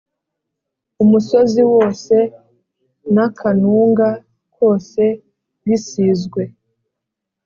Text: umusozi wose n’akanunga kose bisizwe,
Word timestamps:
umusozi 1.03 1.61
wose 1.73 2.15
n’akanunga 3.13 4.09
kose 4.55 5.03
bisizwe, 5.65 6.41